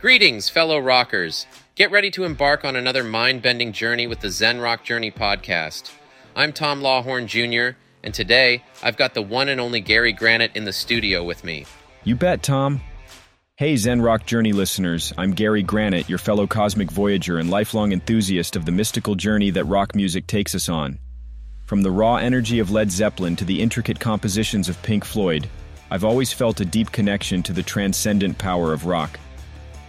[0.00, 1.44] Greetings, fellow rockers.
[1.74, 5.92] Get ready to embark on another mind bending journey with the Zen Rock Journey podcast.
[6.34, 10.64] I'm Tom Lawhorn Jr., and today I've got the one and only Gary Granite in
[10.64, 11.66] the studio with me.
[12.02, 12.80] You bet, Tom.
[13.56, 18.56] Hey, Zen Rock Journey listeners, I'm Gary Granite, your fellow cosmic voyager and lifelong enthusiast
[18.56, 20.98] of the mystical journey that rock music takes us on.
[21.66, 25.46] From the raw energy of Led Zeppelin to the intricate compositions of Pink Floyd,
[25.90, 29.20] I've always felt a deep connection to the transcendent power of rock.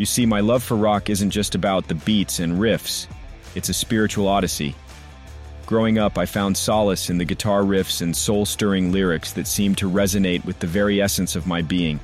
[0.02, 3.06] You see, my love for rock isn't just about the beats and riffs,
[3.54, 4.76] it's a spiritual odyssey.
[5.68, 9.78] Growing up, I found solace in the guitar riffs and soul stirring lyrics that seemed
[9.78, 12.00] to resonate with the very essence of my being.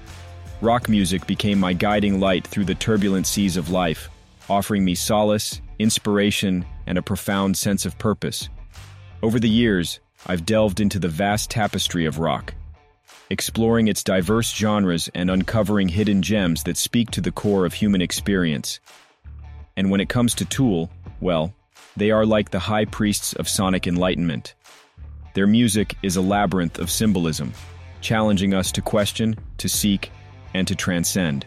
[0.62, 4.12] Rock music became my guiding light through the turbulent seas of life,
[4.48, 8.48] offering me solace, inspiration, and a profound sense of purpose.
[9.24, 12.54] Over the years, I've delved into the vast tapestry of rock
[13.30, 18.02] exploring its diverse genres and uncovering hidden gems that speak to the core of human
[18.02, 18.80] experience.
[19.76, 21.54] And when it comes to Tool, well,
[21.96, 24.56] they are like the high priests of sonic enlightenment.
[25.34, 27.54] Their music is a labyrinth of symbolism,
[28.02, 30.12] challenging us to question, to seek,
[30.54, 31.46] and to transcend.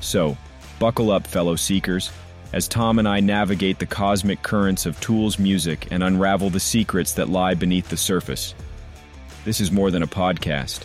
[0.00, 0.36] So,
[0.78, 2.10] buckle up, fellow seekers,
[2.52, 7.12] as Tom and I navigate the cosmic currents of Tool's music and unravel the secrets
[7.12, 8.54] that lie beneath the surface.
[9.46, 10.80] This is more than a podcast.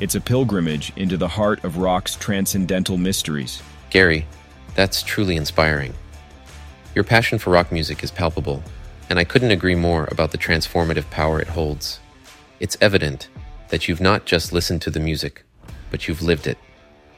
[0.00, 3.62] It's a pilgrimage into the heart of rock's transcendental mysteries.
[3.88, 4.26] Gary,
[4.74, 5.94] that's truly inspiring.
[6.94, 8.62] Your passion for rock music is palpable,
[9.08, 11.98] and I couldn't agree more about the transformative power it holds.
[12.60, 13.30] It's evident
[13.70, 15.46] that you've not just listened to the music,
[15.90, 16.58] but you've lived it,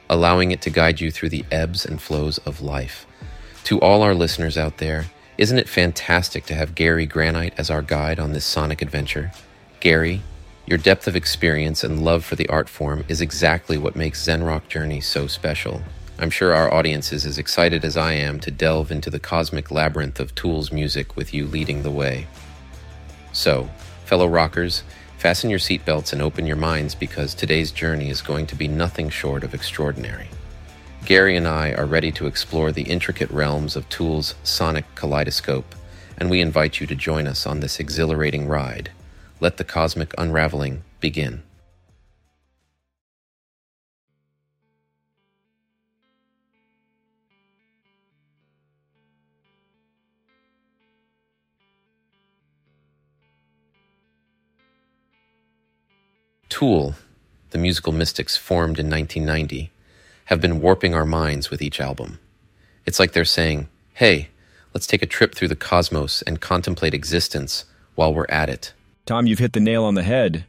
[0.09, 3.05] allowing it to guide you through the ebbs and flows of life.
[3.65, 5.07] To all our listeners out there,
[5.37, 9.33] isn't it fantastic to have Gary Granite as our guide on this sonic adventure?
[9.81, 10.21] Gary,
[10.69, 14.43] your depth of experience and love for the art form is exactly what makes Zen
[14.43, 15.81] Rock Journey so special.
[16.19, 19.71] I'm sure our audience is as excited as I am to delve into the cosmic
[19.71, 22.27] labyrinth of Tool's music with you leading the way.
[23.33, 23.67] So,
[24.05, 24.83] fellow rockers,
[25.17, 29.09] fasten your seatbelts and open your minds because today's journey is going to be nothing
[29.09, 30.27] short of extraordinary.
[31.03, 35.73] Gary and I are ready to explore the intricate realms of Tool's sonic kaleidoscope,
[36.19, 38.91] and we invite you to join us on this exhilarating ride
[39.39, 41.43] let the cosmic unraveling begin.
[56.49, 56.95] Tool,
[57.51, 59.71] the musical mystics formed in 1990,
[60.25, 62.19] have been warping our minds with each album.
[62.85, 64.29] It's like they're saying, hey,
[64.73, 68.73] let's take a trip through the cosmos and contemplate existence while we're at it.
[69.09, 70.45] Tom, you've hit the nail on the head.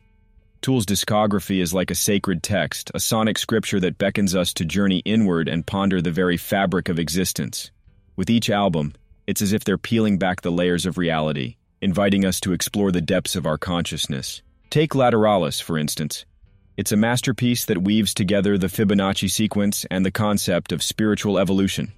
[0.60, 4.98] Tool's discography is like a sacred text, a sonic scripture that beckons us to journey
[5.06, 7.70] inward and ponder the very fabric of existence.
[8.16, 8.92] With each album,
[9.26, 13.00] it's as if they're peeling back the layers of reality, inviting us to explore the
[13.00, 14.42] depths of our consciousness.
[14.68, 16.26] Take Lateralus, for instance.
[16.76, 21.92] It's a masterpiece that weaves together the Fibonacci sequence and the concept of spiritual evolution.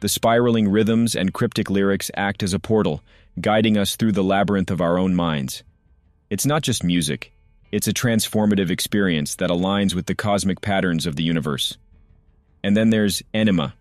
[0.00, 3.02] The spiraling rhythms and cryptic lyrics act as a portal,
[3.40, 5.62] guiding us through the labyrinth of our own minds.
[6.30, 7.32] It's not just music,
[7.72, 11.78] it's a transformative experience that aligns with the cosmic patterns of the universe.
[12.62, 13.72] And then there's Ænima,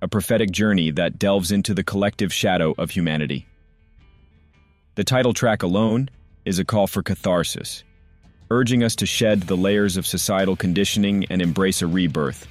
[0.00, 3.46] a prophetic journey that delves into the collective shadow of humanity.
[4.94, 6.08] The title track alone
[6.46, 7.84] is a call for catharsis,
[8.50, 12.46] urging us to shed the layers of societal conditioning and embrace a rebirth.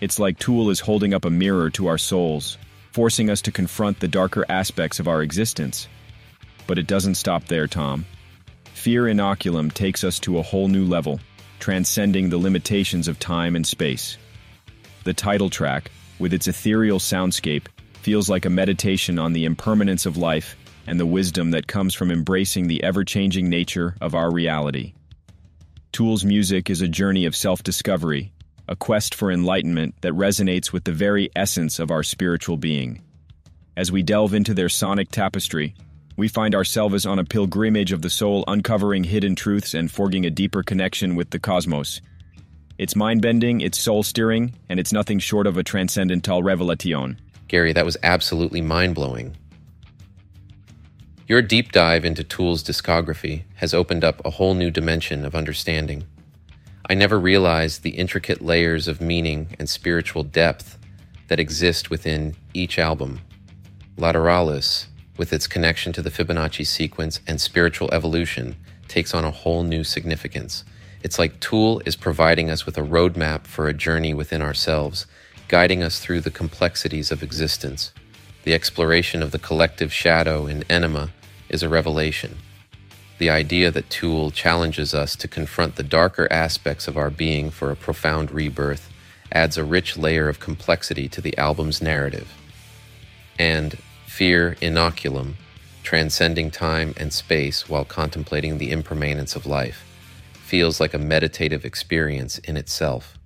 [0.00, 2.58] It's like Tool is holding up a mirror to our souls,
[2.92, 5.88] forcing us to confront the darker aspects of our existence.
[6.68, 8.06] But it doesn't stop there, Tom.
[8.88, 11.20] Fear Inoculum takes us to a whole new level,
[11.58, 14.16] transcending the limitations of time and space.
[15.04, 17.66] The title track, with its ethereal soundscape,
[18.00, 20.56] feels like a meditation on the impermanence of life
[20.86, 24.94] and the wisdom that comes from embracing the ever changing nature of our reality.
[25.92, 28.32] Tool's music is a journey of self discovery,
[28.68, 33.02] a quest for enlightenment that resonates with the very essence of our spiritual being.
[33.76, 35.74] As we delve into their sonic tapestry,
[36.18, 40.30] we find ourselves on a pilgrimage of the soul, uncovering hidden truths and forging a
[40.30, 42.00] deeper connection with the cosmos.
[42.76, 47.20] It's mind bending, it's soul stirring, and it's nothing short of a transcendental revelation.
[47.46, 49.36] Gary, that was absolutely mind blowing.
[51.28, 56.04] Your deep dive into Tool's discography has opened up a whole new dimension of understanding.
[56.90, 60.80] I never realized the intricate layers of meaning and spiritual depth
[61.28, 63.20] that exist within each album.
[63.96, 64.87] Lateralus,
[65.18, 68.56] with its connection to the Fibonacci sequence and spiritual evolution,
[68.86, 70.64] takes on a whole new significance.
[71.02, 75.06] It's like Tool is providing us with a roadmap for a journey within ourselves,
[75.48, 77.92] guiding us through the complexities of existence.
[78.44, 81.10] The exploration of the collective shadow in Ænima
[81.48, 82.38] is a revelation.
[83.18, 87.70] The idea that Tool challenges us to confront the darker aspects of our being for
[87.70, 88.90] a profound rebirth
[89.32, 92.32] adds a rich layer of complexity to the album's narrative.
[93.38, 93.76] And
[94.18, 95.34] Fear Inoculum,
[95.84, 99.84] transcending time and space while contemplating the impermanence of life,
[100.32, 103.16] feels like a meditative experience in itself.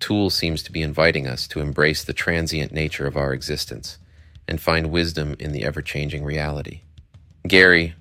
[0.00, 3.98] Tool seems to be inviting us to embrace the transient nature of our existence
[4.48, 6.80] and find wisdom in the ever changing reality.
[7.46, 7.94] Gary,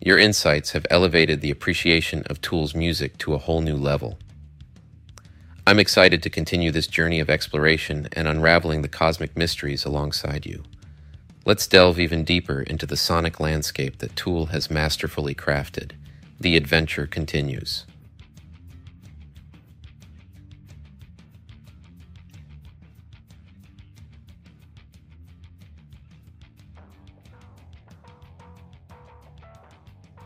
[0.00, 4.18] your insights have elevated the appreciation of Tool's music to a whole new level.
[5.64, 10.64] I'm excited to continue this journey of exploration and unraveling the cosmic mysteries alongside you.
[11.46, 15.92] Let's delve even deeper into the sonic landscape that Tool has masterfully crafted.
[16.38, 17.86] The adventure continues.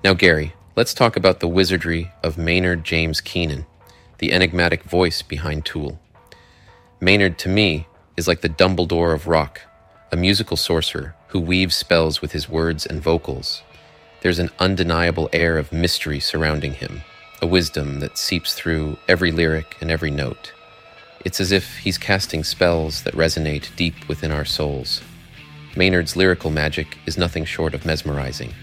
[0.02, 3.64] Now, Gary, let's talk about the wizardry of Maynard James Keenan,
[4.18, 5.98] the enigmatic voice behind Tool.
[7.00, 7.86] Maynard, to me,
[8.16, 9.62] is like the Dumbledore of rock,
[10.14, 13.64] a musical sorcerer who weaves spells with his words and vocals.
[14.22, 17.02] There's an undeniable air of mystery surrounding him,
[17.42, 20.52] a wisdom that seeps through every lyric and every note.
[21.24, 25.02] It's as if he's casting spells that resonate deep within our souls.
[25.74, 28.54] Maynard's lyrical magic is nothing short of mesmerizing.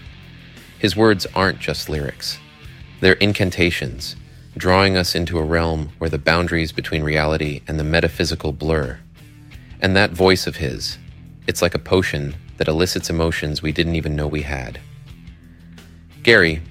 [0.78, 2.38] His words aren't just lyrics,
[3.00, 4.16] they're incantations,
[4.56, 9.00] drawing us into a realm where the boundaries between reality and the metaphysical blur.
[9.82, 10.96] And that voice of his,
[11.46, 14.80] it's like a potion that elicits emotions we didn't even know we had.
[16.22, 16.62] Gary,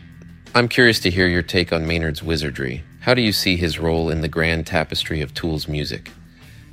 [0.56, 2.83] I'm curious to hear your take on Maynard's wizardry.
[3.01, 6.12] How do you see his role in the grand tapestry of Tool's music?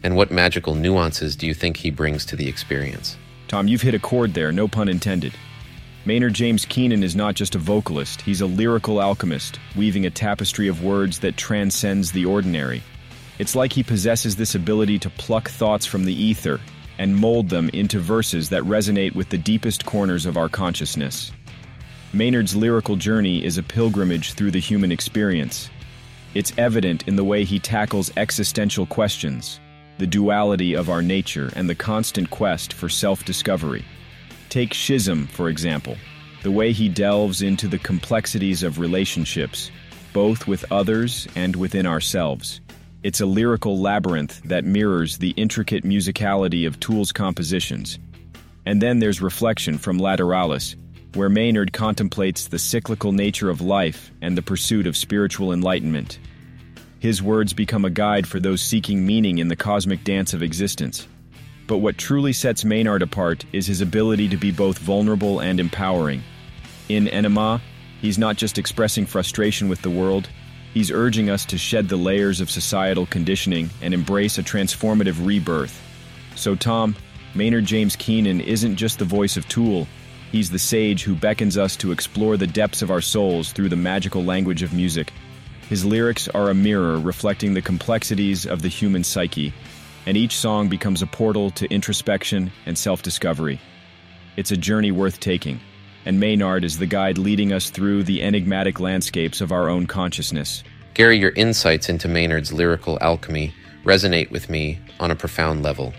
[0.03, 3.17] And what magical nuances do you think he brings to the experience?
[3.49, 5.33] Tom, you've hit a chord there, no pun intended.
[6.05, 10.69] Maynard James Keenan is not just a vocalist, he's a lyrical alchemist, weaving a tapestry
[10.69, 12.83] of words that transcends the ordinary.
[13.39, 16.61] It's like he possesses this ability to pluck thoughts from the ether
[16.99, 21.33] and mold them into verses that resonate with the deepest corners of our consciousness.
[22.13, 25.71] Maynard's lyrical journey is a pilgrimage through the human experience.
[26.35, 29.61] It's evident in the way he tackles existential questions,
[29.99, 33.85] the duality of our nature, and the constant quest for self discovery.
[34.49, 35.97] Take Schism, for example,
[36.43, 39.71] the way he delves into the complexities of relationships,
[40.13, 42.61] both with others and within ourselves.
[43.05, 47.97] It's a lyrical labyrinth that mirrors the intricate musicality of Tool's compositions.
[48.67, 50.75] And then there's Reflection from Lateralus,
[51.15, 56.19] where Maynard contemplates the cyclical nature of life and the pursuit of spiritual enlightenment.
[56.99, 61.07] His words become a guide for those seeking meaning in the cosmic dance of existence.
[61.69, 66.25] But what truly sets Maynard apart is his ability to be both vulnerable and empowering.
[66.89, 67.61] In Ænima,
[68.01, 70.29] he's not just expressing frustration with the world,
[70.75, 75.81] he's urging us to shed the layers of societal conditioning and embrace a transformative rebirth.
[76.37, 76.97] So, Tom,
[77.35, 79.87] Maynard James Keenan isn't just the voice of Tool,
[80.33, 83.77] he's the sage who beckons us to explore the depths of our souls through the
[83.77, 85.13] magical language of music.
[85.69, 89.53] His lyrics are a mirror reflecting the complexities of the human psyche,
[90.07, 93.61] and each song becomes a portal to introspection and self discovery.
[94.37, 95.61] It's a journey worth taking,
[96.09, 100.65] and Maynard is the guide leading us through the enigmatic landscapes of our own consciousness.
[100.95, 103.53] Gary, your insights into Maynard's lyrical alchemy
[103.85, 105.93] resonate with me on a profound level.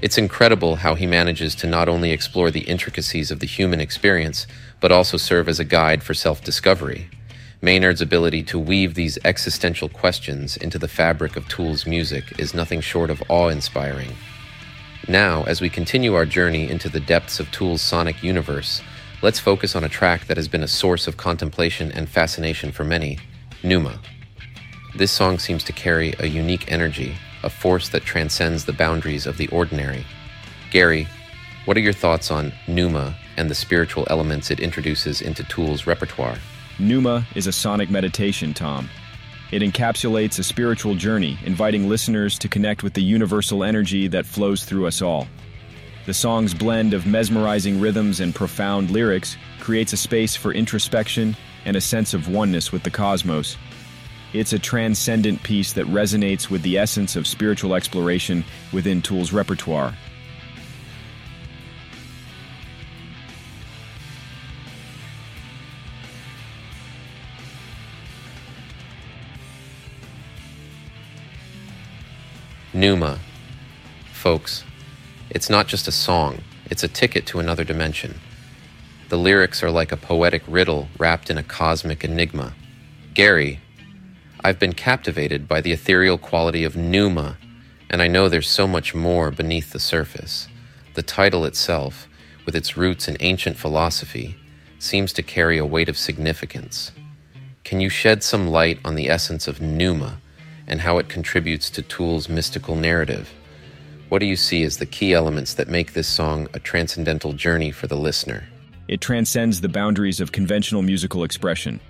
[0.00, 4.46] It's incredible how he manages to not only explore the intricacies of the human experience,
[4.78, 7.10] but also serve as a guide for self discovery.
[7.60, 12.80] Maynard's ability to weave these existential questions into the fabric of Tool's music is nothing
[12.80, 14.12] short of awe inspiring.
[15.08, 18.80] Now, as we continue our journey into the depths of Tool's sonic universe,
[19.22, 22.84] let's focus on a track that has been a source of contemplation and fascination for
[22.84, 23.18] many
[23.62, 23.98] Pneuma.
[24.96, 27.14] This song seems to carry a unique energy,
[27.44, 30.04] a force that transcends the boundaries of the ordinary.
[30.72, 31.06] Gary,
[31.64, 36.36] what are your thoughts on Pneuma and the spiritual elements it introduces into Tool's repertoire?
[36.80, 38.88] Pneuma is a sonic meditation, Tom.
[39.52, 44.64] It encapsulates a spiritual journey, inviting listeners to connect with the universal energy that flows
[44.64, 45.28] through us all.
[46.04, 51.76] The song's blend of mesmerizing rhythms and profound lyrics creates a space for introspection and
[51.76, 53.56] a sense of oneness with the cosmos.
[54.32, 59.94] It's a transcendent piece that resonates with the essence of spiritual exploration within Tool's repertoire.
[72.74, 73.20] Pneuma,
[74.12, 74.64] Folks,
[75.34, 78.20] it's not just a song, it's a ticket to another dimension.
[79.08, 82.52] The lyrics are like a poetic riddle wrapped in a cosmic enigma.
[83.14, 83.60] Gary,
[84.44, 87.38] I've been captivated by the ethereal quality of Pneuma,
[87.88, 90.48] and I know there's so much more beneath the surface.
[90.94, 92.08] The title itself,
[92.44, 94.36] with its roots in ancient philosophy,
[94.78, 96.92] seems to carry a weight of significance.
[97.64, 100.20] Can you shed some light on the essence of Pneuma
[100.66, 103.30] and how it contributes to Tool's mystical narrative?
[104.12, 107.70] What do you see as the key elements that make this song a transcendental journey
[107.70, 108.44] for the listener?
[108.86, 111.80] It transcends the boundaries of conventional musical expression.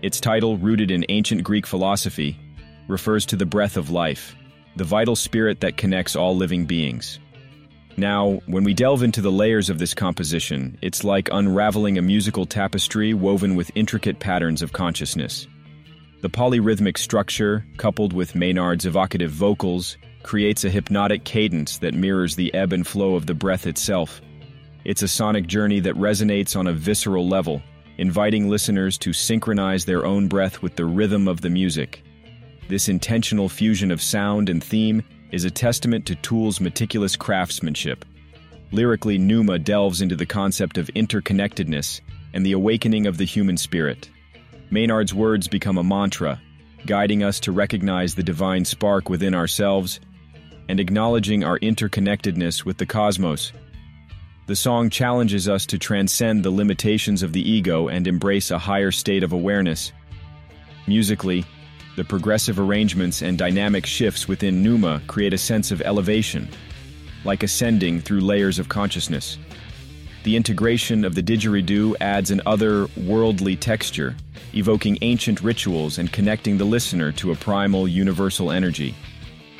[0.00, 2.38] Its title, rooted in ancient Greek philosophy,
[2.86, 4.36] refers to the breath of life,
[4.76, 7.18] the vital spirit that connects all living beings.
[7.96, 12.46] Now, when we delve into the layers of this composition, it's like unraveling a musical
[12.46, 15.48] tapestry woven with intricate patterns of consciousness.
[16.20, 22.52] The polyrhythmic structure, coupled with Maynard's evocative vocals, creates a hypnotic cadence that mirrors the
[22.54, 24.20] ebb and flow of the breath itself.
[24.84, 27.62] It's a sonic journey that resonates on a visceral level,
[27.98, 32.02] inviting listeners to synchronize their own breath with the rhythm of the music.
[32.68, 38.04] This intentional fusion of sound and theme is a testament to Tool's meticulous craftsmanship.
[38.72, 42.00] Lyrically, Pneuma delves into the concept of interconnectedness
[42.32, 44.08] and the awakening of the human spirit.
[44.70, 46.40] Maynard's words become a mantra,
[46.86, 50.00] guiding us to recognize the divine spark within ourselves
[50.70, 53.52] and acknowledging our interconnectedness with the cosmos.
[54.46, 58.92] The song challenges us to transcend the limitations of the ego and embrace a higher
[58.92, 59.92] state of awareness.
[60.86, 61.44] Musically,
[61.96, 66.48] the progressive arrangements and dynamic shifts within Pneuma create a sense of elevation,
[67.24, 69.38] like ascending through layers of consciousness.
[70.22, 74.14] The integration of the didgeridoo adds an other-worldly texture,
[74.54, 78.94] evoking ancient rituals and connecting the listener to a primal, universal energy.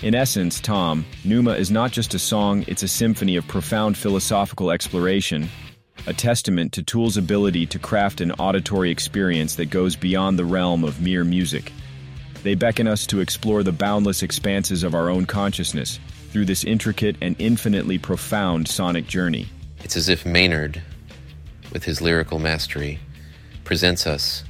[0.03, 4.71] In essence, Tom, Pneuma is not just a song, it's a symphony of profound philosophical
[4.71, 5.51] exploration,
[6.07, 10.85] a testament to Tool's ability to craft an auditory experience that goes beyond the realm
[10.85, 11.71] of mere music.
[12.43, 17.17] They beckon us to explore the boundless expanses of our own consciousness through this intricate
[17.21, 19.51] and infinitely profound sonic journey.
[19.85, 20.81] It's as if Maynard,
[21.75, 23.01] with his lyrical mastery,
[23.65, 24.45] presents us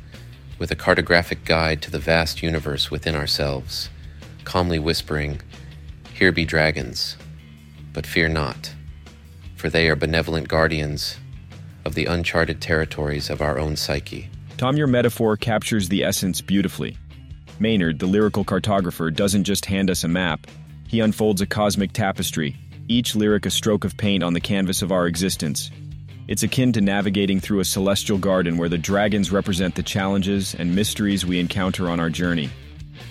[0.61, 3.90] with a cartographic guide to the vast universe within ourselves,
[4.44, 5.40] calmly whispering,
[6.14, 7.16] Here be dragons,
[7.92, 8.73] but fear not,
[9.56, 11.16] for they are benevolent guardians
[11.85, 14.28] of the uncharted territories of our own psyche.
[14.56, 16.97] Tom, your metaphor captures the essence beautifully.
[17.59, 20.47] Maynard, the lyrical cartographer, doesn't just hand us a map,
[20.88, 22.56] he unfolds a cosmic tapestry,
[22.88, 25.70] each lyric a stroke of paint on the canvas of our existence.
[26.26, 30.75] It's akin to navigating through a celestial garden where the dragons represent the challenges and
[30.75, 32.50] mysteries we encounter on our journey.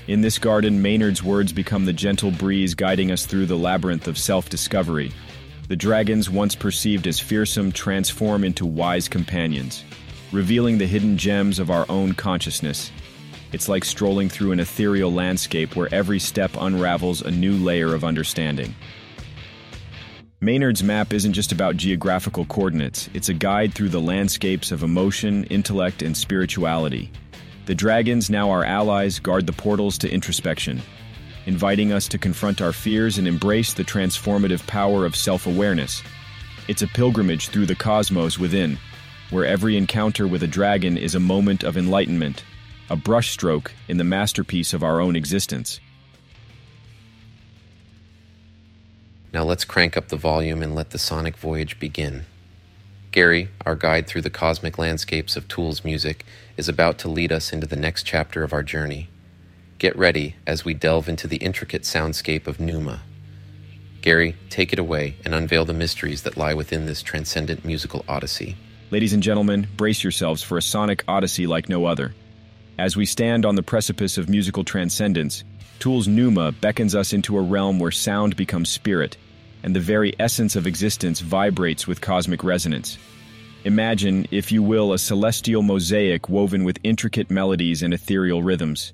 [0.09, 4.17] In this garden, Maynard's words become the gentle breeze guiding us through the labyrinth of
[4.17, 5.11] self discovery.
[5.67, 9.83] The dragons, once perceived as fearsome, transform into wise companions,
[10.31, 12.91] revealing the hidden gems of our own consciousness.
[13.51, 18.03] It's like strolling through an ethereal landscape where every step unravels a new layer of
[18.03, 18.73] understanding.
[20.41, 25.43] Maynard's map isn't just about geographical coordinates, it's a guide through the landscapes of emotion,
[25.51, 27.11] intellect, and spirituality.
[27.69, 30.81] The dragons, now our allies, guard the portals to introspection,
[31.45, 36.01] inviting us to confront our fears and embrace the transformative power of self awareness.
[36.67, 38.79] It's a pilgrimage through the cosmos within,
[39.29, 42.43] where every encounter with a dragon is a moment of enlightenment,
[42.89, 45.79] a brushstroke in the masterpiece of our own existence.
[49.31, 52.25] Now let's crank up the volume and let the sonic voyage begin.
[53.11, 56.25] Gary, our guide through the cosmic landscapes of Tool's music,
[56.57, 59.09] is about to lead us into the next chapter of our journey.
[59.79, 63.01] Get ready as we delve into the intricate soundscape of Pneuma.
[64.01, 68.55] Gary, take it away and unveil the mysteries that lie within this transcendent musical odyssey.
[68.91, 72.13] Ladies and gentlemen, brace yourselves for a sonic odyssey like no other.
[72.77, 75.43] As we stand on the precipice of musical transcendence,
[75.79, 79.17] Tool's Pneuma beckons us into a realm where sound becomes spirit,
[79.63, 82.97] and the very essence of existence vibrates with cosmic resonance.
[83.65, 88.93] Imagine, if you will, a celestial mosaic woven with intricate melodies and ethereal rhythms.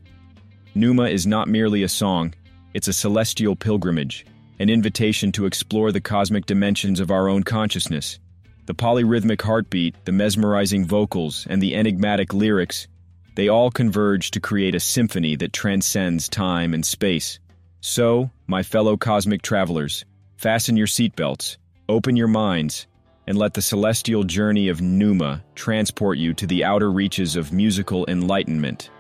[0.74, 2.34] Pneuma is not merely a song,
[2.74, 4.26] it's a celestial pilgrimage,
[4.60, 8.20] an invitation to explore the cosmic dimensions of our own consciousness.
[8.66, 12.88] The polyrhythmic heartbeat, the mesmerizing vocals, and the enigmatic lyrics
[13.36, 17.40] they all converge to create a symphony that transcends time and space.
[17.82, 20.06] So, my fellow cosmic travelers,
[20.38, 22.88] fasten your seatbelts, open your minds,
[23.28, 28.06] and let the celestial journey of Pneuma transport you to the outer reaches of musical
[28.08, 28.92] enlightenment.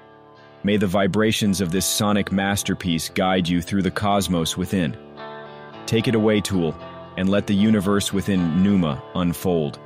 [0.64, 4.98] May the vibrations of this sonic masterpiece guide you through the cosmos within.
[5.86, 6.76] Take it away, Tool,
[7.18, 9.80] and let the universe within Pneuma unfold.